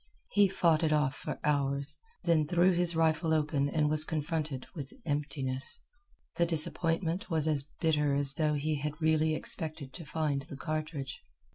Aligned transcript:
He 0.31 0.47
fought 0.47 0.81
it 0.81 0.91
off 0.91 1.13
for 1.15 1.39
hours, 1.43 1.95
then 2.23 2.47
threw 2.47 2.71
his 2.71 2.95
rifle 2.95 3.35
open 3.35 3.69
and 3.69 3.87
was 3.87 4.03
confronted 4.03 4.65
with 4.73 4.91
emptiness. 5.05 5.79
The 6.37 6.45
disappointment 6.47 7.29
was 7.29 7.47
as 7.47 7.67
bitter 7.79 8.11
as 8.15 8.33
though 8.33 8.55
he 8.55 8.77
had 8.79 8.99
really 8.99 9.35
expected 9.35 9.93
to 9.93 10.03
find 10.03 10.41
the 10.41 10.57
cartridge. 10.57 11.21